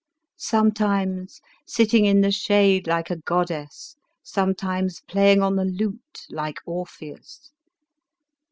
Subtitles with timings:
[0.39, 7.51] Sometimes sitting in the shade like a goddess, sometimes playing on the lute like Orpheus.